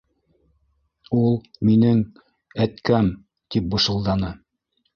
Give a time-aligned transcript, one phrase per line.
[1.17, 1.37] Ул...
[1.69, 2.01] минең...
[2.67, 3.13] әткәм...-
[3.57, 4.35] тип бышылданы.